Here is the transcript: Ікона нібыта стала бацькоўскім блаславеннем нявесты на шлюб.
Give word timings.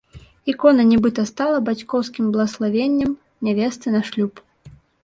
Ікона 0.53 0.85
нібыта 0.91 1.25
стала 1.31 1.57
бацькоўскім 1.69 2.33
блаславеннем 2.39 3.11
нявесты 3.51 3.87
на 3.99 4.07
шлюб. 4.11 4.47